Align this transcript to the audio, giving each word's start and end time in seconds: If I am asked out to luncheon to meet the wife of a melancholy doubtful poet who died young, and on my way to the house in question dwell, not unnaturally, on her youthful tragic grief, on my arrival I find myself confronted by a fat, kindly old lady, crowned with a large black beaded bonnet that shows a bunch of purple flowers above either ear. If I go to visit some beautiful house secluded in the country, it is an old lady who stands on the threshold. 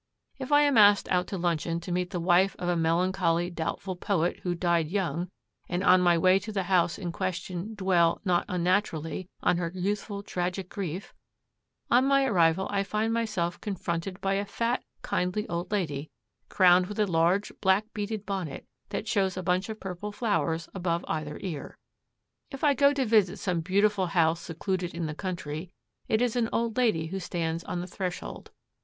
If 0.39 0.51
I 0.51 0.61
am 0.61 0.79
asked 0.79 1.07
out 1.11 1.27
to 1.27 1.37
luncheon 1.37 1.79
to 1.81 1.91
meet 1.91 2.09
the 2.09 2.19
wife 2.19 2.55
of 2.57 2.67
a 2.67 2.75
melancholy 2.75 3.51
doubtful 3.51 3.95
poet 3.95 4.39
who 4.39 4.55
died 4.55 4.87
young, 4.87 5.29
and 5.69 5.83
on 5.83 6.01
my 6.01 6.17
way 6.17 6.39
to 6.39 6.51
the 6.51 6.63
house 6.63 6.97
in 6.97 7.11
question 7.11 7.75
dwell, 7.75 8.19
not 8.25 8.45
unnaturally, 8.49 9.29
on 9.43 9.57
her 9.57 9.71
youthful 9.75 10.23
tragic 10.23 10.69
grief, 10.69 11.13
on 11.91 12.07
my 12.07 12.25
arrival 12.25 12.67
I 12.71 12.81
find 12.81 13.13
myself 13.13 13.61
confronted 13.61 14.19
by 14.21 14.33
a 14.33 14.43
fat, 14.45 14.83
kindly 15.03 15.47
old 15.47 15.71
lady, 15.71 16.09
crowned 16.49 16.87
with 16.87 16.97
a 16.99 17.05
large 17.05 17.51
black 17.61 17.85
beaded 17.93 18.25
bonnet 18.25 18.65
that 18.89 19.07
shows 19.07 19.37
a 19.37 19.43
bunch 19.43 19.69
of 19.69 19.79
purple 19.79 20.11
flowers 20.11 20.67
above 20.73 21.05
either 21.07 21.37
ear. 21.41 21.77
If 22.49 22.63
I 22.63 22.73
go 22.73 22.91
to 22.91 23.05
visit 23.05 23.37
some 23.37 23.61
beautiful 23.61 24.07
house 24.07 24.41
secluded 24.41 24.95
in 24.95 25.05
the 25.05 25.13
country, 25.13 25.71
it 26.07 26.23
is 26.23 26.35
an 26.35 26.49
old 26.51 26.75
lady 26.75 27.05
who 27.05 27.19
stands 27.19 27.63
on 27.65 27.81
the 27.81 27.85
threshold. 27.87 28.49